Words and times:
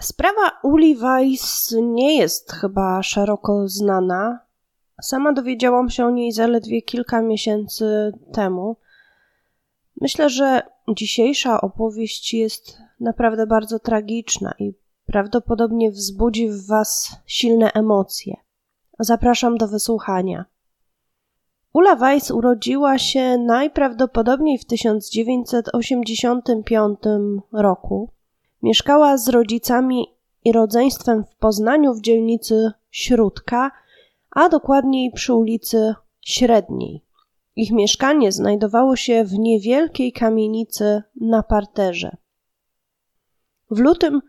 Sprawa 0.00 0.50
Uli 0.62 0.96
Weiss 0.96 1.74
nie 1.82 2.16
jest 2.16 2.52
chyba 2.52 3.02
szeroko 3.02 3.68
znana. 3.68 4.38
Sama 5.02 5.32
dowiedziałam 5.32 5.90
się 5.90 6.06
o 6.06 6.10
niej 6.10 6.32
zaledwie 6.32 6.82
kilka 6.82 7.22
miesięcy 7.22 8.12
temu. 8.32 8.76
Myślę, 10.00 10.30
że 10.30 10.62
dzisiejsza 10.96 11.60
opowieść 11.60 12.34
jest 12.34 12.78
naprawdę 13.00 13.46
bardzo 13.46 13.78
tragiczna 13.78 14.54
i 14.58 14.74
prawdopodobnie 15.06 15.90
wzbudzi 15.90 16.50
w 16.50 16.66
Was 16.66 17.16
silne 17.26 17.72
emocje. 17.72 18.36
Zapraszam 18.98 19.58
do 19.58 19.68
wysłuchania. 19.68 20.44
Ula 21.72 21.96
Weiss 21.96 22.30
urodziła 22.30 22.98
się 22.98 23.38
najprawdopodobniej 23.38 24.58
w 24.58 24.64
1985 24.64 26.98
roku. 27.52 28.10
Mieszkała 28.62 29.18
z 29.18 29.28
rodzicami 29.28 30.06
i 30.44 30.52
rodzeństwem 30.52 31.24
w 31.24 31.36
Poznaniu 31.36 31.94
w 31.94 32.00
dzielnicy 32.00 32.72
Śródka, 32.90 33.70
a 34.30 34.48
dokładniej 34.48 35.12
przy 35.12 35.34
ulicy 35.34 35.94
Średniej. 36.20 37.04
Ich 37.56 37.72
mieszkanie 37.72 38.32
znajdowało 38.32 38.96
się 38.96 39.24
w 39.24 39.38
niewielkiej 39.38 40.12
kamienicy 40.12 41.02
na 41.20 41.42
parterze. 41.42 42.16
W 43.70 43.78
lutym 43.78 44.20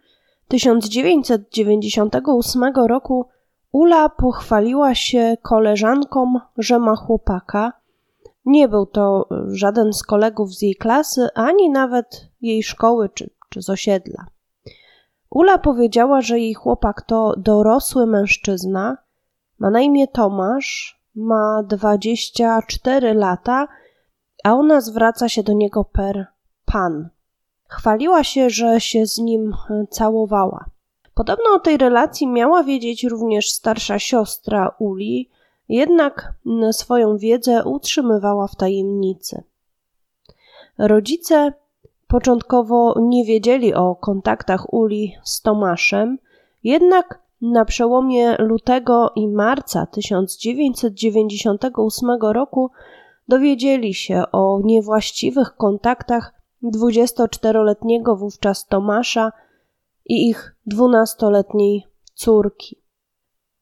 1998 0.47 2.63
roku 2.87 3.25
Ula 3.71 4.09
pochwaliła 4.09 4.95
się 4.95 5.37
koleżankom, 5.41 6.39
że 6.57 6.79
ma 6.79 6.95
chłopaka. 6.95 7.73
Nie 8.45 8.67
był 8.67 8.85
to 8.85 9.27
żaden 9.47 9.93
z 9.93 10.03
kolegów 10.03 10.53
z 10.53 10.61
jej 10.61 10.75
klasy, 10.75 11.27
ani 11.35 11.69
nawet 11.69 12.27
jej 12.41 12.63
szkoły 12.63 13.09
czy, 13.09 13.29
czy 13.51 13.61
z 13.61 13.69
osiedla. 13.69 14.25
Ula 15.29 15.57
powiedziała, 15.57 16.21
że 16.21 16.39
jej 16.39 16.53
chłopak 16.53 17.01
to 17.01 17.33
dorosły 17.37 18.07
mężczyzna, 18.07 18.97
ma 19.59 19.69
na 19.69 19.81
imię 19.81 20.07
Tomasz, 20.07 21.01
ma 21.15 21.63
24 21.63 23.13
lata, 23.13 23.67
a 24.43 24.53
ona 24.53 24.81
zwraca 24.81 25.29
się 25.29 25.43
do 25.43 25.53
niego 25.53 25.83
per 25.83 26.27
pan. 26.65 27.09
Chwaliła 27.67 28.23
się, 28.23 28.49
że 28.49 28.79
się 28.79 29.05
z 29.05 29.17
nim 29.17 29.55
całowała. 29.89 30.65
Podobno 31.13 31.45
o 31.53 31.59
tej 31.59 31.77
relacji 31.77 32.27
miała 32.27 32.63
wiedzieć 32.63 33.03
również 33.03 33.51
starsza 33.51 33.99
siostra 33.99 34.75
Uli, 34.79 35.29
jednak 35.69 36.33
swoją 36.71 37.17
wiedzę 37.17 37.63
utrzymywała 37.65 38.47
w 38.47 38.55
tajemnicy. 38.55 39.43
Rodzice 40.77 41.53
początkowo 42.11 42.95
nie 43.01 43.25
wiedzieli 43.25 43.73
o 43.73 43.95
kontaktach 43.95 44.73
Uli 44.73 45.15
z 45.23 45.41
Tomaszem, 45.41 46.17
jednak 46.63 47.21
na 47.41 47.65
przełomie 47.65 48.35
lutego 48.39 49.11
i 49.15 49.27
marca 49.27 49.85
1998 49.85 52.09
roku 52.21 52.71
dowiedzieli 53.27 53.93
się 53.93 54.23
o 54.31 54.59
niewłaściwych 54.63 55.55
kontaktach 55.55 56.33
24-letniego 56.63 58.15
wówczas 58.15 58.67
Tomasza 58.67 59.31
i 60.05 60.29
ich 60.29 60.55
dwunastoletniej 60.65 61.83
córki. 62.13 62.81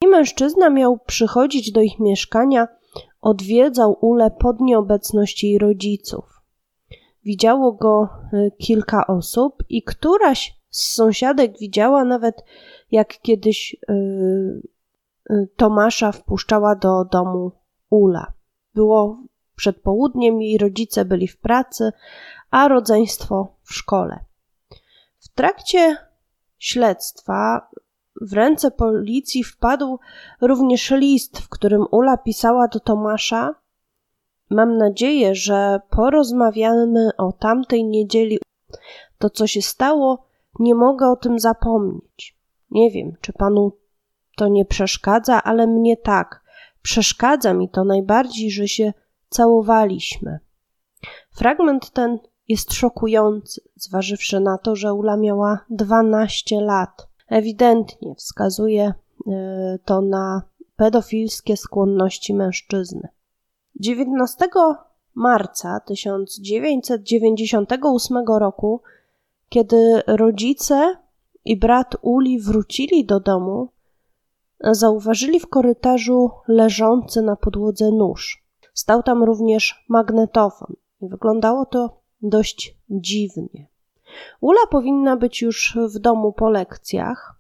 I 0.04 0.08
mężczyzna 0.08 0.70
miał 0.70 0.98
przychodzić 0.98 1.72
do 1.72 1.82
ich 1.82 2.00
mieszkania, 2.00 2.68
odwiedzał 3.22 3.98
Ule 4.02 4.32
pod 4.32 4.62
nieobecność 4.62 5.44
jej 5.44 5.58
rodziców. 5.58 6.39
Widziało 7.30 7.72
go 7.72 8.10
y, 8.34 8.52
kilka 8.58 9.08
osób 9.08 9.64
i 9.70 9.84
któraś 9.84 10.56
z 10.70 10.94
sąsiadek 10.94 11.60
widziała 11.60 12.04
nawet, 12.04 12.44
jak 12.92 13.20
kiedyś 13.22 13.78
yy, 13.90 15.48
Tomasza 15.56 16.12
wpuszczała 16.12 16.76
do 16.76 17.06
domu 17.06 17.52
Ula. 17.90 18.34
Było 18.74 19.24
przed 19.56 19.82
południem, 19.82 20.42
jej 20.42 20.58
rodzice 20.58 21.06
byli 21.06 21.28
w 21.28 21.38
pracy, 21.38 21.92
a 22.52 22.68
rodzeństwo 22.68 23.56
w 23.64 23.74
szkole. 23.74 24.20
W 25.20 25.30
trakcie 25.30 25.98
śledztwa 26.58 27.70
w 28.22 28.34
ręce 28.34 28.72
policji 28.72 29.44
wpadł 29.44 30.00
również 30.42 30.92
list, 30.92 31.40
w 31.40 31.50
którym 31.50 31.86
Ula 31.92 32.18
pisała 32.18 32.68
do 32.68 32.80
Tomasza: 32.80 33.56
Mam 34.50 34.78
nadzieję, 34.78 35.36
że 35.36 35.80
porozmawiamy 35.90 37.10
o 37.18 37.32
tamtej 37.32 37.86
niedzieli. 37.86 38.40
To, 39.18 39.30
co 39.30 39.48
się 39.48 39.62
stało, 39.62 40.26
nie 40.60 40.76
mogę 40.76 41.08
o 41.08 41.16
tym 41.16 41.40
zapomnieć. 41.40 42.38
Nie 42.72 42.92
wiem, 42.92 43.18
czy 43.22 43.34
panu 43.34 43.72
to 44.38 44.48
nie 44.48 44.66
przeszkadza, 44.66 45.44
ale 45.44 45.68
mnie 45.68 45.98
tak. 45.98 46.44
Przeszkadza 46.82 47.54
mi 47.54 47.70
to 47.70 47.84
najbardziej, 47.84 48.52
że 48.52 48.68
się 48.68 48.94
całowaliśmy. 49.30 50.40
Fragment 51.32 51.90
ten 51.90 52.20
jest 52.48 52.74
szokujący, 52.74 53.62
zważywszy 53.76 54.40
na 54.40 54.58
to, 54.58 54.76
że 54.76 54.94
Ula 54.94 55.18
miała 55.18 55.60
12 55.70 56.62
lat. 56.62 57.08
Ewidentnie 57.28 58.16
wskazuje 58.16 58.94
e, 59.28 59.80
to 59.86 60.02
na 60.02 60.42
pedofilskie 60.76 61.58
skłonności 61.58 62.34
mężczyzny. 62.34 63.08
19 63.80 64.48
marca 65.16 65.80
1998 65.80 68.18
roku, 68.40 68.82
kiedy 69.50 70.02
rodzice 70.08 70.98
i 71.46 71.58
brat 71.58 71.96
Uli 72.02 72.40
wrócili 72.40 73.06
do 73.06 73.20
domu, 73.20 73.70
zauważyli 74.60 75.40
w 75.40 75.48
korytarzu 75.48 76.32
leżący 76.48 77.22
na 77.22 77.36
podłodze 77.36 77.92
nóż. 77.92 78.44
Stał 78.74 79.04
tam 79.04 79.24
również 79.24 79.86
magnetofon 79.90 80.76
wyglądało 81.02 81.66
to 81.66 82.02
dość 82.22 82.78
dziwnie. 82.90 83.68
Ula 84.42 84.62
powinna 84.72 85.18
być 85.18 85.42
już 85.42 85.78
w 85.96 86.00
domu 86.00 86.34
po 86.34 86.50
lekcjach. 86.50 87.36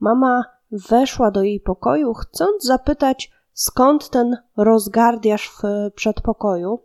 Mama 0.00 0.44
weszła 0.70 1.30
do 1.30 1.42
jej 1.42 1.60
pokoju, 1.60 2.14
chcąc 2.14 2.64
zapytać, 2.64 3.30
skąd 3.56 4.10
ten 4.10 4.36
rozgardiasz 4.56 5.48
w 5.48 5.62
przedpokoju. 5.94 6.78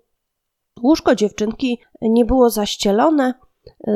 Łóżko 0.84 1.16
dziewczynki 1.16 1.80
nie 2.02 2.26
było 2.26 2.50
zaścielone, 2.50 3.34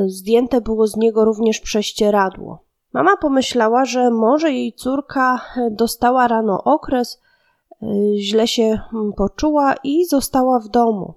zdjęte 0.08 0.62
było 0.62 0.88
z 0.88 0.96
niego 0.96 1.26
również 1.26 1.60
prześcieradło. 1.60 2.64
Mama 2.94 3.18
pomyślała, 3.18 3.86
że 3.86 4.12
może 4.12 4.52
jej 4.52 4.74
córka 4.74 5.42
dostała 5.72 6.28
rano 6.28 6.64
okres, 6.64 7.22
źle 8.18 8.48
się 8.48 8.80
poczuła 9.18 9.76
i 9.84 10.06
została 10.06 10.60
w 10.60 10.68
domu. 10.68 11.14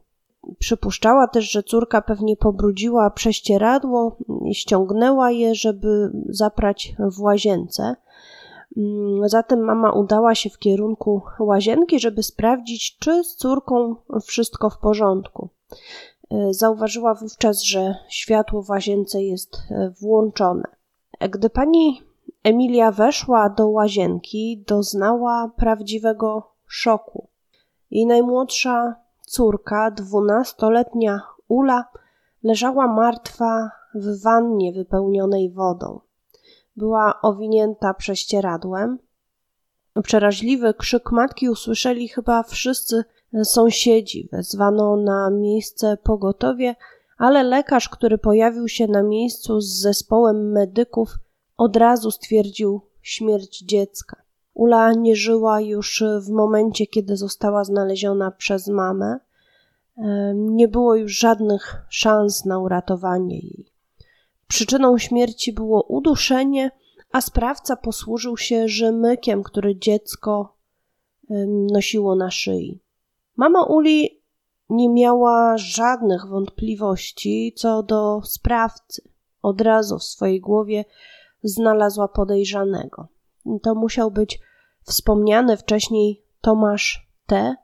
Przypuszczała 0.58 1.26
też, 1.26 1.50
że 1.50 1.62
córka 1.62 2.02
pewnie 2.02 2.36
pobrudziła 2.36 3.10
prześcieradło 3.10 4.16
i 4.44 4.54
ściągnęła 4.54 5.30
je, 5.30 5.54
żeby 5.54 6.10
zaprać 6.28 6.94
w 7.16 7.20
łazience. 7.20 7.96
Mm, 8.76 9.28
zatem 9.28 9.60
mama 9.60 9.92
udała 9.92 10.34
się 10.34 10.50
w 10.50 10.58
kierunku 10.58 11.22
łazienki, 11.40 12.00
żeby 12.00 12.22
sprawdzić, 12.22 12.96
czy 12.98 13.24
z 13.24 13.36
córką 13.36 13.96
wszystko 14.22 14.70
w 14.70 14.78
porządku. 14.78 15.48
E, 16.30 16.54
zauważyła 16.54 17.14
wówczas, 17.14 17.62
że 17.62 17.94
światło 18.08 18.62
w 18.62 18.70
łazience 18.70 19.22
jest 19.22 19.56
e, 19.70 19.90
włączone. 20.00 20.64
Gdy 21.20 21.50
pani 21.50 22.02
Emilia 22.44 22.92
weszła 22.92 23.48
do 23.48 23.68
łazienki, 23.68 24.64
doznała 24.66 25.50
prawdziwego 25.56 26.52
szoku. 26.66 27.28
Jej 27.90 28.06
najmłodsza 28.06 28.94
córka, 29.22 29.90
dwunastoletnia 29.90 31.20
Ula, 31.48 31.84
leżała 32.42 32.86
martwa 32.86 33.70
w 33.94 34.22
wannie 34.22 34.72
wypełnionej 34.72 35.50
wodą. 35.50 36.00
Była 36.78 37.20
owinięta 37.22 37.94
prześcieradłem. 37.94 38.98
Przeraźliwy 40.02 40.74
krzyk 40.74 41.12
matki 41.12 41.48
usłyszeli 41.48 42.08
chyba 42.08 42.42
wszyscy 42.42 43.04
sąsiedzi. 43.44 44.28
Wezwano 44.32 44.96
na 44.96 45.30
miejsce 45.30 45.96
pogotowie, 45.96 46.76
ale 47.16 47.42
lekarz, 47.42 47.88
który 47.88 48.18
pojawił 48.18 48.68
się 48.68 48.86
na 48.86 49.02
miejscu 49.02 49.60
z 49.60 49.80
zespołem 49.80 50.52
medyków, 50.52 51.14
od 51.56 51.76
razu 51.76 52.10
stwierdził 52.10 52.80
śmierć 53.02 53.58
dziecka. 53.60 54.22
Ula 54.54 54.92
nie 54.92 55.16
żyła 55.16 55.60
już 55.60 56.04
w 56.20 56.30
momencie, 56.30 56.86
kiedy 56.86 57.16
została 57.16 57.64
znaleziona 57.64 58.30
przez 58.30 58.68
mamę. 58.68 59.18
Nie 60.34 60.68
było 60.68 60.94
już 60.94 61.18
żadnych 61.18 61.76
szans 61.88 62.44
na 62.44 62.58
uratowanie 62.58 63.38
jej. 63.38 63.72
Przyczyną 64.48 64.98
śmierci 64.98 65.52
było 65.52 65.82
uduszenie, 65.82 66.70
a 67.12 67.20
sprawca 67.20 67.76
posłużył 67.76 68.36
się 68.36 68.68
rzemykiem, 68.68 69.42
który 69.42 69.78
dziecko 69.78 70.56
nosiło 71.72 72.16
na 72.16 72.30
szyi. 72.30 72.80
Mama 73.36 73.64
Uli 73.64 74.22
nie 74.70 74.88
miała 74.88 75.58
żadnych 75.58 76.26
wątpliwości 76.26 77.52
co 77.56 77.82
do 77.82 78.20
sprawcy. 78.24 79.02
Od 79.42 79.60
razu 79.60 79.98
w 79.98 80.04
swojej 80.04 80.40
głowie 80.40 80.84
znalazła 81.42 82.08
podejrzanego. 82.08 83.08
To 83.62 83.74
musiał 83.74 84.10
być 84.10 84.40
wspomniany 84.82 85.56
wcześniej 85.56 86.22
Tomasz 86.40 87.08
T., 87.26 87.54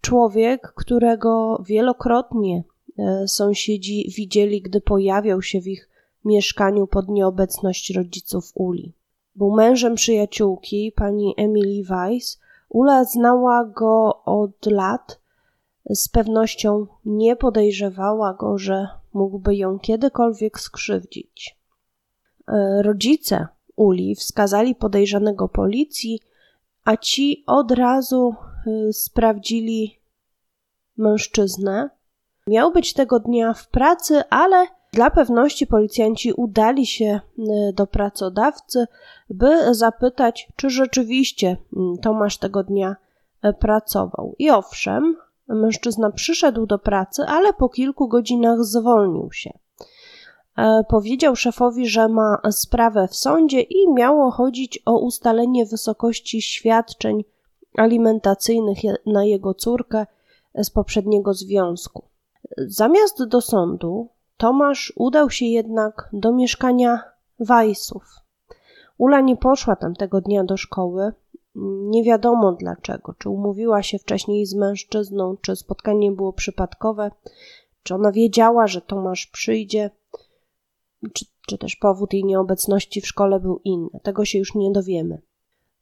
człowiek, 0.00 0.72
którego 0.76 1.62
wielokrotnie 1.66 2.64
e, 2.98 3.28
sąsiedzi 3.28 4.12
widzieli, 4.16 4.62
gdy 4.62 4.80
pojawiał 4.80 5.42
się 5.42 5.60
w 5.60 5.66
ich 5.66 5.88
mieszkaniu 6.26 6.86
pod 6.86 7.08
nieobecność 7.08 7.90
rodziców 7.90 8.52
Uli. 8.54 8.92
Był 9.34 9.50
mężem 9.50 9.94
przyjaciółki, 9.94 10.92
pani 10.96 11.34
Emily 11.36 11.84
Weiss. 11.84 12.40
Ula 12.68 13.04
znała 13.04 13.64
go 13.64 14.22
od 14.24 14.66
lat. 14.66 15.20
Z 15.90 16.08
pewnością 16.08 16.86
nie 17.04 17.36
podejrzewała 17.36 18.34
go, 18.34 18.58
że 18.58 18.88
mógłby 19.12 19.56
ją 19.56 19.78
kiedykolwiek 19.78 20.60
skrzywdzić. 20.60 21.56
E, 22.48 22.82
rodzice 22.82 23.46
Uli 23.76 24.14
wskazali 24.14 24.74
podejrzanego 24.74 25.48
policji, 25.48 26.20
a 26.84 26.96
ci 26.96 27.44
od 27.46 27.70
razu 27.70 28.34
y, 28.66 28.92
sprawdzili 28.92 30.00
mężczyznę. 30.96 31.90
Miał 32.46 32.72
być 32.72 32.92
tego 32.92 33.20
dnia 33.20 33.54
w 33.54 33.68
pracy, 33.68 34.22
ale 34.30 34.66
dla 34.92 35.10
pewności 35.10 35.66
policjanci 35.66 36.32
udali 36.32 36.86
się 36.86 37.20
y, 37.38 37.72
do 37.72 37.86
pracodawcy, 37.86 38.86
by 39.30 39.74
zapytać, 39.74 40.48
czy 40.56 40.70
rzeczywiście 40.70 41.56
mm, 41.76 41.98
Tomasz 41.98 42.38
tego 42.38 42.62
dnia 42.62 42.96
y, 43.44 43.52
pracował. 43.52 44.34
I 44.38 44.50
owszem, 44.50 45.16
mężczyzna 45.48 46.10
przyszedł 46.10 46.66
do 46.66 46.78
pracy, 46.78 47.22
ale 47.26 47.52
po 47.52 47.68
kilku 47.68 48.08
godzinach 48.08 48.64
zwolnił 48.64 49.32
się. 49.32 49.58
E, 50.56 50.84
powiedział 50.88 51.36
szefowi, 51.36 51.88
że 51.88 52.08
ma 52.08 52.38
sprawę 52.50 53.08
w 53.08 53.16
sądzie 53.16 53.60
i 53.60 53.92
miało 53.92 54.30
chodzić 54.30 54.82
o 54.84 54.98
ustalenie 54.98 55.66
wysokości 55.66 56.42
świadczeń 56.42 57.24
alimentacyjnych 57.76 58.78
na 59.06 59.24
jego 59.24 59.54
córkę 59.54 60.06
z 60.54 60.70
poprzedniego 60.70 61.34
związku. 61.34 62.04
Zamiast 62.58 63.24
do 63.24 63.40
sądu, 63.40 64.08
Tomasz 64.36 64.92
udał 64.96 65.30
się 65.30 65.46
jednak 65.46 66.08
do 66.12 66.32
mieszkania 66.32 67.02
Weissów. 67.40 68.04
Ula 68.98 69.20
nie 69.20 69.36
poszła 69.36 69.76
tamtego 69.76 70.20
dnia 70.20 70.44
do 70.44 70.56
szkoły. 70.56 71.12
Nie 71.88 72.04
wiadomo 72.04 72.52
dlaczego. 72.52 73.14
Czy 73.18 73.30
umówiła 73.30 73.82
się 73.82 73.98
wcześniej 73.98 74.46
z 74.46 74.54
mężczyzną, 74.54 75.36
czy 75.36 75.56
spotkanie 75.56 76.12
było 76.12 76.32
przypadkowe, 76.32 77.10
czy 77.82 77.94
ona 77.94 78.12
wiedziała, 78.12 78.66
że 78.66 78.80
Tomasz 78.80 79.26
przyjdzie 79.26 79.90
czy, 81.12 81.24
czy 81.48 81.58
też 81.58 81.76
powód 81.76 82.12
jej 82.12 82.24
nieobecności 82.24 83.00
w 83.00 83.06
szkole 83.06 83.40
był 83.40 83.60
inny. 83.64 84.00
Tego 84.02 84.24
się 84.24 84.38
już 84.38 84.54
nie 84.54 84.70
dowiemy. 84.72 85.22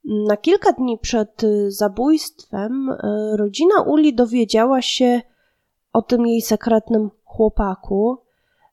Na 0.05 0.37
kilka 0.37 0.73
dni 0.73 0.99
przed 0.99 1.45
y, 1.45 1.71
zabójstwem 1.71 2.91
y, 2.91 3.37
rodzina 3.37 3.83
Uli 3.87 4.15
dowiedziała 4.15 4.83
się 4.83 5.23
o 5.93 6.03
tym 6.03 6.27
jej 6.27 6.43
sekretnym 6.43 7.11
chłopaku. 7.25 8.19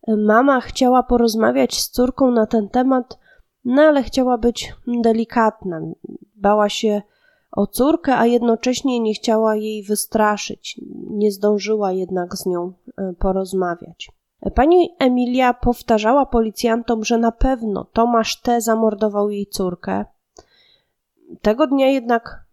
Mama 0.07 0.61
chciała 0.61 1.03
porozmawiać 1.03 1.81
z 1.81 1.89
córką 1.89 2.31
na 2.31 2.45
ten 2.45 2.69
temat, 2.69 3.19
no 3.65 3.81
ale 3.81 4.03
chciała 4.03 4.37
być 4.37 4.73
delikatna. 4.87 5.81
Bała 6.35 6.69
się 6.69 7.01
o 7.51 7.67
córkę, 7.67 8.17
a 8.17 8.25
jednocześnie 8.25 8.99
nie 8.99 9.13
chciała 9.13 9.55
jej 9.55 9.83
wystraszyć. 9.83 10.81
Nie 11.09 11.31
zdążyła 11.31 11.91
jednak 11.91 12.35
z 12.35 12.45
nią 12.45 12.73
porozmawiać. 13.19 14.11
Pani 14.55 14.95
Emilia 14.99 15.53
powtarzała 15.53 16.25
policjantom, 16.25 17.03
że 17.03 17.17
na 17.17 17.31
pewno 17.31 17.85
Tomasz 17.93 18.41
T. 18.41 18.61
zamordował 18.61 19.29
jej 19.29 19.47
córkę. 19.47 20.05
Tego 21.41 21.67
dnia 21.67 21.87
jednak 21.87 22.45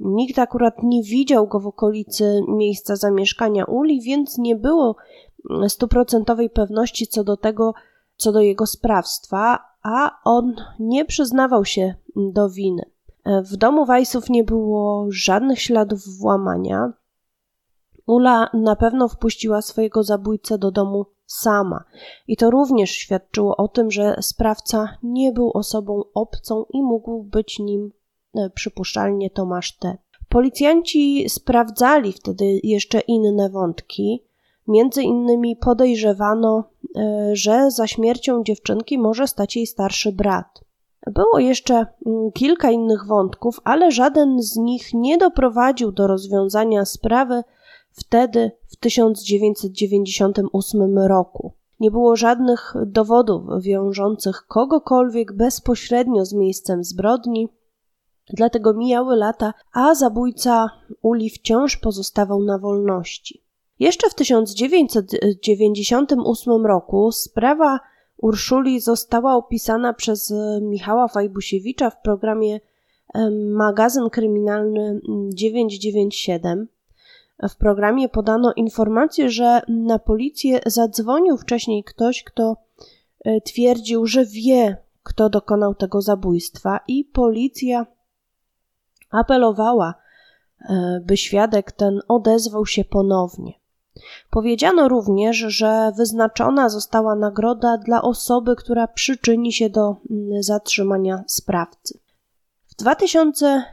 nikt 0.00 0.38
akurat 0.38 0.82
nie 0.82 1.02
widział 1.02 1.46
go 1.46 1.60
w 1.60 1.66
okolicy 1.66 2.40
miejsca 2.48 2.96
zamieszkania 2.96 3.64
Uli, 3.64 4.00
więc 4.00 4.38
nie 4.38 4.56
było 4.56 4.96
stuprocentowej 5.68 6.50
pewności 6.50 7.06
co 7.06 7.24
do 7.24 7.36
tego, 7.36 7.74
co 8.16 8.32
do 8.32 8.40
jego 8.40 8.66
sprawstwa, 8.66 9.58
a 9.82 10.20
on 10.24 10.54
nie 10.78 11.04
przyznawał 11.04 11.64
się 11.64 11.94
do 12.16 12.50
winy. 12.50 12.82
W 13.26 13.56
domu 13.56 13.86
Weissów 13.86 14.30
nie 14.30 14.44
było 14.44 15.06
żadnych 15.08 15.60
śladów 15.60 16.18
włamania. 16.18 16.92
Ula 18.06 18.50
na 18.54 18.76
pewno 18.76 19.08
wpuściła 19.08 19.62
swojego 19.62 20.02
zabójcę 20.02 20.58
do 20.58 20.70
domu 20.70 21.06
sama. 21.26 21.84
I 22.28 22.36
to 22.36 22.50
również 22.50 22.90
świadczyło 22.90 23.56
o 23.56 23.68
tym, 23.68 23.90
że 23.90 24.16
sprawca 24.20 24.98
nie 25.02 25.32
był 25.32 25.50
osobą 25.50 26.02
obcą 26.14 26.64
i 26.70 26.82
mógł 26.82 27.22
być 27.22 27.58
nim 27.58 27.92
e, 28.34 28.50
przypuszczalnie 28.50 29.30
Tomasz 29.30 29.76
T. 29.78 29.98
Policjanci 30.28 31.28
sprawdzali 31.28 32.12
wtedy 32.12 32.60
jeszcze 32.62 33.00
inne 33.00 33.50
wątki. 33.50 34.24
Między 34.68 35.02
innymi 35.02 35.56
podejrzewano, 35.56 36.64
e, 36.96 37.30
że 37.32 37.70
za 37.70 37.86
śmiercią 37.86 38.44
dziewczynki 38.44 38.98
może 38.98 39.26
stać 39.26 39.56
jej 39.56 39.66
starszy 39.66 40.12
brat. 40.12 40.60
Było 41.06 41.38
jeszcze 41.38 41.86
mm, 42.06 42.32
kilka 42.32 42.70
innych 42.70 43.06
wątków, 43.06 43.60
ale 43.64 43.90
żaden 43.90 44.42
z 44.42 44.56
nich 44.56 44.94
nie 44.94 45.18
doprowadził 45.18 45.92
do 45.92 46.06
rozwiązania 46.06 46.84
sprawy 46.84 47.42
wtedy 47.92 48.50
w 48.68 48.76
1998 48.76 50.98
roku. 50.98 51.52
Nie 51.80 51.90
było 51.90 52.16
żadnych 52.16 52.74
dowodów 52.86 53.62
wiążących 53.62 54.46
kogokolwiek 54.46 55.32
bezpośrednio 55.32 56.24
z 56.24 56.32
miejscem 56.32 56.84
zbrodni, 56.84 57.48
dlatego 58.32 58.74
mijały 58.74 59.16
lata, 59.16 59.54
a 59.72 59.94
zabójca 59.94 60.70
Uli 61.02 61.30
wciąż 61.30 61.76
pozostawał 61.76 62.42
na 62.42 62.58
wolności. 62.58 63.42
Jeszcze 63.80 64.10
w 64.10 64.14
1998 64.14 66.66
roku 66.66 67.12
sprawa 67.12 67.80
Urszuli 68.16 68.80
została 68.80 69.34
opisana 69.34 69.94
przez 69.94 70.34
Michała 70.62 71.08
Fajbusiewicza 71.08 71.90
w 71.90 72.02
programie 72.02 72.60
Magazyn 73.54 74.10
Kryminalny 74.10 75.00
997. 75.34 76.68
W 77.48 77.56
programie 77.56 78.08
podano 78.08 78.52
informację, 78.52 79.30
że 79.30 79.62
na 79.68 79.98
policję 79.98 80.60
zadzwonił 80.66 81.36
wcześniej 81.36 81.84
ktoś, 81.84 82.24
kto 82.24 82.56
e, 83.24 83.40
twierdził, 83.40 84.06
że 84.06 84.24
wie, 84.24 84.76
kto 85.02 85.28
dokonał 85.28 85.74
tego 85.74 86.02
zabójstwa, 86.02 86.80
i 86.88 87.04
policja 87.04 87.86
apelowała, 89.10 89.94
e, 90.60 91.00
by 91.04 91.16
świadek 91.16 91.72
ten 91.72 92.00
odezwał 92.08 92.66
się 92.66 92.84
ponownie. 92.84 93.59
Powiedziano 94.30 94.88
również, 94.88 95.36
że 95.36 95.92
wyznaczona 95.96 96.68
została 96.68 97.14
nagroda 97.14 97.78
dla 97.78 98.02
osoby, 98.02 98.56
która 98.56 98.88
przyczyni 98.88 99.52
się 99.52 99.70
do 99.70 99.96
mm, 100.10 100.42
zatrzymania 100.42 101.24
sprawcy. 101.26 101.98
W 102.68 102.74
2000 102.74 103.64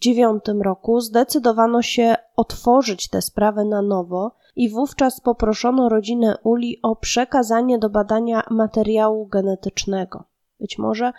2009 0.00 0.64
roku 0.64 1.00
zdecydowano 1.00 1.82
się 1.82 2.14
otworzyć 2.36 3.08
tę 3.08 3.22
sprawę 3.22 3.64
na 3.64 3.82
nowo 3.82 4.36
i 4.56 4.70
wówczas 4.70 5.20
poproszono 5.20 5.88
rodzinę 5.88 6.38
Uli 6.42 6.78
o 6.82 6.96
przekazanie 6.96 7.78
do 7.78 7.90
badania 7.90 8.42
materiału 8.50 9.26
genetycznego. 9.26 10.24
Być 10.60 10.78
może 10.78 11.12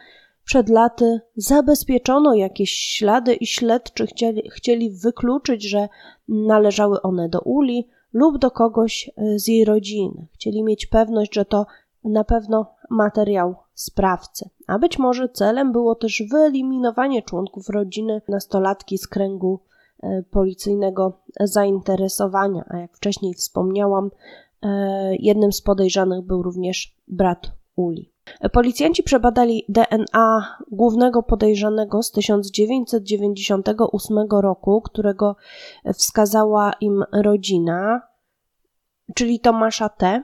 przed 0.44 0.70
laty 0.70 1.22
zabezpieczono 1.36 2.34
jakieś 2.34 2.72
ślady 2.72 3.34
i 3.34 3.48
śledczy 3.48 4.08
chcieli, 4.08 4.50
chcieli 4.50 4.92
wykluczyć, 4.92 5.64
że 5.64 5.90
należały 6.28 7.02
one 7.02 7.30
do 7.30 7.42
Uli 7.42 7.88
lub 8.18 8.38
do 8.38 8.52
kogoś 8.52 9.12
z 9.36 9.48
jej 9.48 9.66
rodziny. 9.66 10.28
Chcieli 10.34 10.64
mieć 10.64 10.86
pewność, 10.86 11.36
że 11.36 11.46
to 11.46 11.66
na 12.04 12.24
pewno 12.24 12.66
materiał 12.90 13.56
sprawcy. 13.74 14.50
A 14.68 14.80
być 14.80 15.00
może 15.00 15.30
celem 15.30 15.72
było 15.72 15.96
też 15.96 16.24
wyeliminowanie 16.32 17.22
członków 17.22 17.70
rodziny 17.70 18.22
nastolatki 18.28 18.98
z 18.98 19.08
kręgu 19.08 19.60
e, 20.04 20.24
policyjnego 20.24 21.20
zainteresowania. 21.40 22.66
A 22.70 22.78
jak 22.78 22.98
wcześniej 22.98 23.34
wspomniałam, 23.34 24.12
e, 24.62 25.16
jednym 25.16 25.54
z 25.54 25.62
podejrzanych 25.62 26.22
był 26.22 26.44
również 26.44 26.96
brat 27.08 27.52
Uli. 27.76 28.12
Policjanci 28.52 29.04
przebadali 29.04 29.66
DNA 29.70 30.58
głównego 30.72 31.24
podejrzanego 31.24 32.04
z 32.04 32.12
1998 32.12 34.18
roku, 34.30 34.82
którego 34.82 35.36
wskazała 35.94 36.74
im 36.82 37.04
rodzina, 37.12 38.02
czyli 39.16 39.40
Tomasza 39.40 39.90
T 39.90 40.24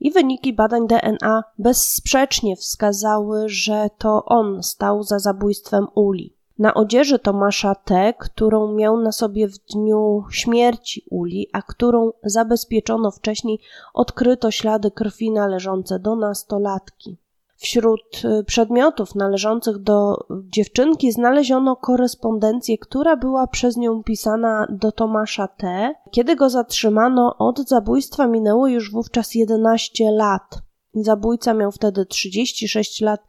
i 0.00 0.10
wyniki 0.10 0.52
badań 0.52 0.86
DNA 0.86 1.44
bezsprzecznie 1.58 2.56
wskazały, 2.56 3.48
że 3.48 3.90
to 3.98 4.24
on 4.24 4.62
stał 4.62 5.02
za 5.02 5.18
zabójstwem 5.18 5.86
Uli. 5.94 6.38
Na 6.58 6.74
odzieży 6.74 7.18
Tomasza 7.18 7.74
T., 7.74 8.14
którą 8.18 8.74
miał 8.74 9.00
na 9.00 9.12
sobie 9.12 9.48
w 9.48 9.58
dniu 9.58 10.24
śmierci 10.30 11.04
Uli, 11.10 11.48
a 11.52 11.62
którą 11.62 12.10
zabezpieczono 12.24 13.10
wcześniej, 13.10 13.60
odkryto 13.94 14.50
ślady 14.50 14.90
krwi 14.90 15.30
należące 15.30 15.98
do 15.98 16.16
nastolatki. 16.16 17.18
Wśród 17.60 18.24
y, 18.24 18.44
przedmiotów 18.44 19.14
należących 19.14 19.78
do 19.78 20.16
dziewczynki 20.30 21.12
znaleziono 21.12 21.76
korespondencję, 21.76 22.78
która 22.78 23.16
była 23.16 23.46
przez 23.46 23.76
nią 23.76 24.02
pisana 24.02 24.66
do 24.70 24.92
Tomasza 24.92 25.48
T. 25.48 25.94
Kiedy 26.10 26.36
go 26.36 26.50
zatrzymano, 26.50 27.36
od 27.38 27.68
zabójstwa 27.68 28.26
minęło 28.26 28.68
już 28.68 28.92
wówczas 28.92 29.34
11 29.34 30.10
lat. 30.10 30.58
Zabójca 30.94 31.54
miał 31.54 31.72
wtedy 31.72 32.06
36 32.06 33.00
lat. 33.00 33.20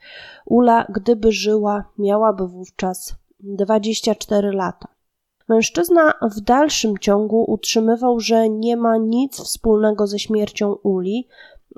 Ula, 0.46 0.86
gdyby 0.90 1.32
żyła, 1.32 1.84
miałaby 1.98 2.48
wówczas 2.48 3.16
24 3.40 4.52
lata. 4.52 4.88
Mężczyzna 5.48 6.14
w 6.36 6.42
dalszym 6.42 6.98
ciągu 6.98 7.46
utrzymywał, 7.48 8.20
że 8.20 8.50
nie 8.50 8.78
ma 8.78 8.98
nic 8.98 9.38
wspólnego 9.42 10.08
ze 10.08 10.20
śmiercią 10.20 10.74
Uli, 10.74 11.28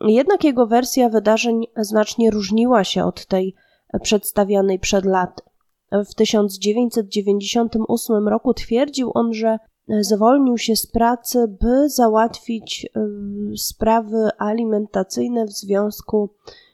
jednak 0.07 0.43
jego 0.43 0.67
wersja 0.67 1.09
wydarzeń 1.09 1.67
znacznie 1.77 2.31
różniła 2.31 2.83
się 2.83 3.05
od 3.05 3.25
tej 3.25 3.55
przedstawianej 4.01 4.79
przed 4.79 5.05
laty. 5.05 5.43
W 5.91 6.15
1998 6.15 8.27
roku 8.27 8.53
twierdził 8.53 9.11
on, 9.13 9.33
że 9.33 9.57
zwolnił 9.99 10.57
się 10.57 10.75
z 10.75 10.87
pracy, 10.87 11.57
by 11.61 11.89
załatwić 11.89 12.85
y, 12.85 13.57
sprawy 13.57 14.29
alimentacyjne 14.37 15.45
w 15.45 15.51
związku 15.51 16.29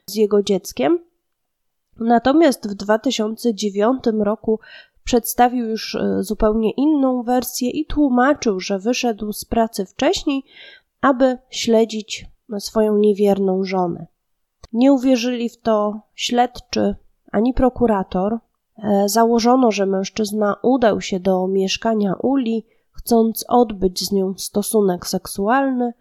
z 0.06 0.14
jego 0.14 0.42
dzieckiem. 0.42 0.98
Natomiast 2.00 2.68
w 2.68 2.74
2009 2.74 4.04
roku 4.20 4.60
przedstawił 5.04 5.66
już 5.66 5.94
y, 5.94 6.22
zupełnie 6.22 6.70
inną 6.70 7.22
wersję 7.22 7.70
i 7.70 7.86
tłumaczył, 7.86 8.60
że 8.60 8.78
wyszedł 8.78 9.32
z 9.32 9.44
pracy 9.44 9.86
wcześniej, 9.86 10.42
aby 11.00 11.38
śledzić 11.50 12.26
swoją 12.58 12.96
niewierną 12.96 13.64
żonę. 13.64 14.06
Nie 14.72 14.92
uwierzyli 14.92 15.48
w 15.48 15.60
to 15.60 16.00
śledczy 16.14 16.96
ani 17.32 17.54
prokurator. 17.54 18.38
E, 18.78 19.08
założono, 19.08 19.70
że 19.70 19.86
mężczyzna 19.86 20.56
udał 20.62 21.00
się 21.00 21.20
do 21.20 21.46
mieszkania 21.46 22.14
Uli, 22.14 22.66
chcąc 22.92 23.44
odbyć 23.48 24.06
z 24.06 24.12
nią 24.12 24.34
stosunek 24.36 25.06
seksualny, 25.06 25.92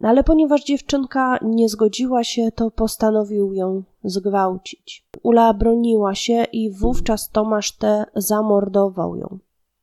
ale 0.00 0.24
ponieważ 0.24 0.64
dziewczynka 0.64 1.38
nie 1.42 1.68
zgodziła 1.68 2.24
się, 2.24 2.52
to 2.52 2.70
postanowił 2.70 3.52
ją 3.52 3.82
zgwałcić. 4.04 5.06
Ula 5.22 5.54
broniła 5.54 6.14
się 6.14 6.44
i 6.44 6.70
wówczas 6.70 7.30
Tomasz 7.30 7.72
T. 7.72 8.04
zamordował 8.14 9.16
ją. 9.16 9.38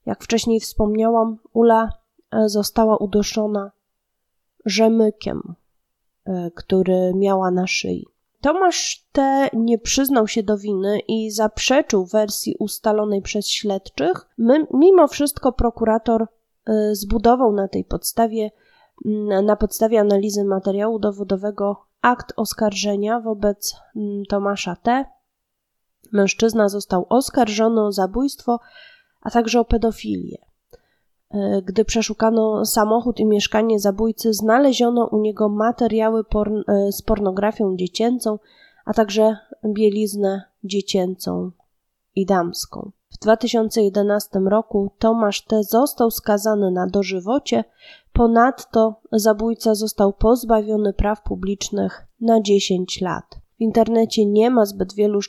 Jak 0.05 0.23
wcześniej 0.23 0.59
wspomniałam, 0.59 1.37
Ula 1.53 1.89
e, 2.31 2.49
została 2.49 2.97
uduszona 2.97 3.71
rzemykiem, 4.65 5.55
który 6.55 7.13
miała 7.15 7.51
na 7.51 7.67
szyi. 7.67 8.07
Tomasz 8.41 9.07
T. 9.11 9.49
nie 9.53 9.77
przyznał 9.77 10.27
się 10.27 10.43
do 10.43 10.57
winy 10.57 10.99
i 10.99 11.31
zaprzeczył 11.31 12.05
wersji 12.05 12.55
ustalonej 12.59 13.21
przez 13.21 13.49
śledczych. 13.49 14.29
Mimo 14.73 15.07
wszystko 15.07 15.51
prokurator 15.51 16.27
Y, 16.69 16.95
zbudował 16.95 17.53
na 17.53 17.67
tej 17.67 17.85
podstawie, 17.85 18.51
na 19.43 19.55
podstawie 19.55 19.99
analizy 19.99 20.43
materiału 20.43 20.99
dowodowego 20.99 21.85
akt 22.01 22.33
oskarżenia 22.35 23.19
wobec 23.19 23.75
Tomasza 24.29 24.75
T. 24.75 25.05
Mężczyzna 26.11 26.69
został 26.69 27.05
oskarżony 27.09 27.81
o 27.81 27.91
zabójstwo, 27.91 28.59
a 29.21 29.31
także 29.31 29.59
o 29.59 29.65
pedofilię. 29.65 30.37
Y, 31.33 31.61
gdy 31.61 31.85
przeszukano 31.85 32.65
samochód 32.65 33.19
i 33.19 33.25
mieszkanie 33.25 33.79
zabójcy, 33.79 34.33
znaleziono 34.33 35.05
u 35.05 35.19
niego 35.19 35.49
materiały 35.49 36.23
porn 36.23 36.57
y, 36.57 36.91
z 36.91 37.01
pornografią 37.01 37.75
dziecięcą, 37.75 38.39
a 38.85 38.93
także 38.93 39.37
bieliznę 39.65 40.43
dziecięcą 40.63 41.51
i 42.15 42.25
damską. 42.25 42.91
W 43.09 43.17
2011 43.17 44.39
roku 44.39 44.91
Tomasz 44.99 45.41
T. 45.41 45.63
został 45.63 46.11
skazany 46.11 46.71
na 46.71 46.87
dożywocie, 46.87 47.63
ponadto 48.13 48.95
zabójca 49.11 49.75
został 49.75 50.13
pozbawiony 50.13 50.93
praw 50.93 51.23
publicznych 51.23 52.07
na 52.21 52.41
10 52.41 53.01
lat. 53.01 53.25
W 53.57 53.61
internecie 53.61 54.25
nie 54.25 54.49
ma 54.49 54.65
zbyt 54.65 54.93
wielu 54.93 55.21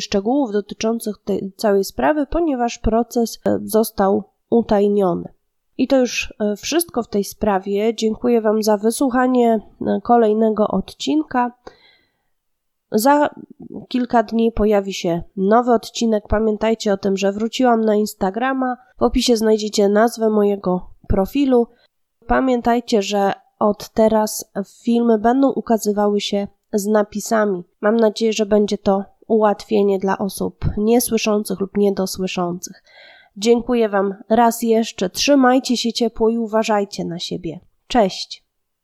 szczegółów 0.00 0.52
dotyczących 0.52 1.16
tej 1.24 1.52
całej 1.56 1.84
sprawy, 1.84 2.26
ponieważ 2.26 2.78
proces 2.78 3.38
e, 3.46 3.58
został 3.64 4.31
utajniony. 4.52 5.28
I 5.78 5.88
to 5.88 5.98
już 5.98 6.34
e, 6.40 6.56
wszystko 6.56 7.02
w 7.02 7.08
tej 7.08 7.24
sprawie. 7.24 7.94
Dziękuję 7.94 8.40
Wam 8.40 8.62
za 8.62 8.76
wysłuchanie 8.76 9.60
e, 9.86 10.00
kolejnego 10.02 10.68
odcinka. 10.68 11.52
Za 12.90 13.30
kilka 13.88 14.22
dni 14.22 14.52
pojawi 14.52 14.92
się 14.92 15.22
nowy 15.36 15.72
odcinek. 15.72 16.28
Pamiętajcie 16.28 16.92
o 16.92 16.96
tym, 16.96 17.16
że 17.16 17.32
wróciłam 17.32 17.80
na 17.80 17.94
Instagrama. 17.94 18.76
W 18.98 19.02
opisie 19.02 19.36
znajdziecie 19.36 19.88
nazwę 19.88 20.30
mojego 20.30 20.86
profilu. 21.08 21.66
Pamiętajcie, 22.26 23.02
że 23.02 23.32
od 23.58 23.88
teraz 23.88 24.52
filmy 24.82 25.18
będą 25.18 25.52
ukazywały 25.52 26.20
się 26.20 26.48
z 26.72 26.86
napisami. 26.86 27.64
Mam 27.80 27.96
nadzieję, 27.96 28.32
że 28.32 28.46
będzie 28.46 28.78
to 28.78 29.04
ułatwienie 29.26 29.98
dla 29.98 30.18
osób 30.18 30.64
niesłyszących 30.76 31.60
lub 31.60 31.76
niedosłyszących. 31.76 32.82
Dziękuję 33.36 33.88
Wam 33.88 34.14
raz 34.28 34.62
jeszcze. 34.62 35.10
Trzymajcie 35.10 35.76
się 35.76 35.92
ciepło 35.92 36.30
i 36.30 36.38
uważajcie 36.38 37.04
na 37.04 37.18
siebie. 37.18 37.60
Cześć! 37.86 38.44